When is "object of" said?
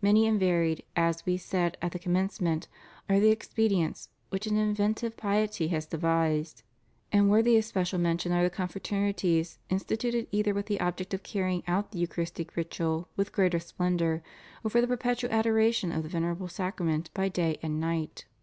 10.80-11.22